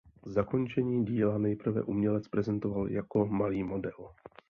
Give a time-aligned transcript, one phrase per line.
[0.25, 4.11] Zakončení díla nejprve umělec prezentoval jako malý model.